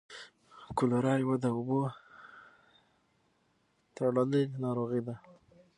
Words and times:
کولرا 0.77 1.13
یوه 1.23 1.35
د 1.43 1.45
اوبو 1.57 1.79
تړلۍ 3.95 4.43
ناروغي 4.63 5.01
ده. 5.07 5.15